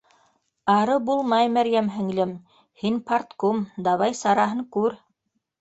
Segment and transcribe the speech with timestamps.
[0.75, 2.33] Ары булмай, Мәрйәм һеңлем,
[2.85, 4.99] һин— парткум, давай, сараһын күр